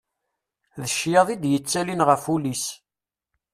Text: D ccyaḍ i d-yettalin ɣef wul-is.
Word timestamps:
D 0.81 0.83
ccyaḍ 0.91 1.27
i 1.33 1.35
d-yettalin 1.41 2.05
ɣef 2.09 2.23
wul-is. 2.29 2.65